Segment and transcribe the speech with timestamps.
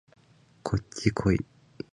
[0.63, 1.37] こっちこい